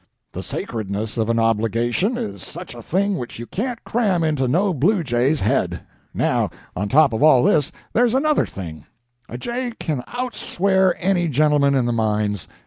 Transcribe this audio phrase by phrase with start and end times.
[0.31, 4.73] The sacredness of an obligation is such a thing which you can't cram into no
[4.73, 5.81] bluejay's head.
[6.11, 8.85] Now, on top of all this, there's another thing;
[9.29, 12.47] a jay can out swear any gentleman in the mines.